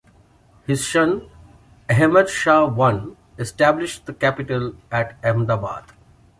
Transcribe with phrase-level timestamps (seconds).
[0.65, 1.29] His son,
[1.87, 3.05] Ahmed Shah I
[3.37, 5.83] established the capital at Ahmedabad.